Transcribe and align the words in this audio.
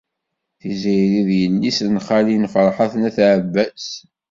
Tiziri 0.59 1.21
d 1.27 1.29
yelli-s 1.39 1.79
n 1.87 1.97
xali-s 2.07 2.39
n 2.39 2.49
Ferḥat 2.53 2.93
n 2.97 3.07
At 3.07 3.17
Ɛebbas. 3.33 3.87